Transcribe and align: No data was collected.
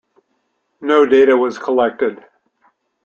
No 0.81 1.05
data 1.05 1.37
was 1.37 1.59
collected. 1.59 2.25